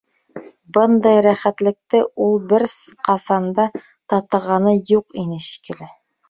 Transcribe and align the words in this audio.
Бындай 0.77 1.19
рәхәтлекте 1.25 2.01
ул 2.27 2.33
бер 2.53 2.65
ҡасан 3.09 3.51
да 3.61 3.67
татығаны 4.15 4.75
юҡ 4.95 5.21
ине 5.27 5.39
шикелле. 5.51 5.93